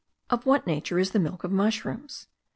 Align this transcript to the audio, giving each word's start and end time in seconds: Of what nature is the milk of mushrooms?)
Of 0.31 0.47
what 0.47 0.65
nature 0.65 0.97
is 0.97 1.11
the 1.11 1.19
milk 1.19 1.43
of 1.43 1.51
mushrooms?) 1.51 2.25